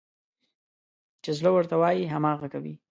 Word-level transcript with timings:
چې 1.23 1.31
زړه 1.39 1.49
ورته 1.53 1.75
وايي، 1.81 2.11
هماغه 2.13 2.47
کوي. 2.53 2.73